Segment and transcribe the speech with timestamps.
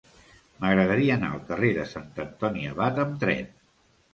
[0.61, 3.53] M'agradaria anar al carrer de Sant Antoni Abat amb tren.